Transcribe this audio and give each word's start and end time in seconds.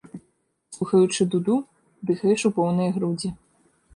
Слухаючы 0.75 1.27
дуду, 1.35 1.57
дыхаеш 2.11 2.45
у 2.51 2.53
поўныя 2.57 2.95
грудзі. 2.99 3.29